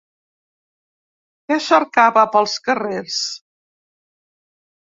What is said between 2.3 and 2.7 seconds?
pels